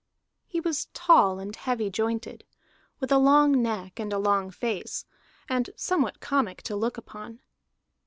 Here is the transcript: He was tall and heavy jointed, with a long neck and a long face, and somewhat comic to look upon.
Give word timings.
He 0.47 0.59
was 0.59 0.87
tall 0.95 1.37
and 1.37 1.55
heavy 1.55 1.91
jointed, 1.91 2.43
with 2.99 3.11
a 3.11 3.19
long 3.19 3.61
neck 3.61 3.99
and 3.99 4.11
a 4.11 4.17
long 4.17 4.49
face, 4.49 5.05
and 5.47 5.69
somewhat 5.75 6.19
comic 6.19 6.63
to 6.63 6.75
look 6.75 6.97
upon. 6.97 7.39